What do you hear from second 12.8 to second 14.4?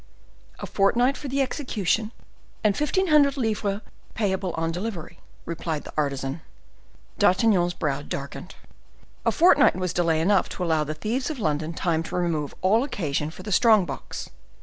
occasion for the strong box.